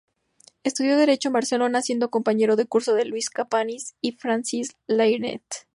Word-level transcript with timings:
Estudió 0.63 0.97
derecho 0.97 1.29
en 1.29 1.33
Barcelona, 1.33 1.83
siendo 1.83 2.09
compañero 2.09 2.55
de 2.55 2.65
curso 2.65 2.95
de 2.95 3.05
Lluís 3.05 3.29
Companys 3.29 3.93
y 4.01 4.13
Francesc 4.13 4.75
Layret. 4.87 5.43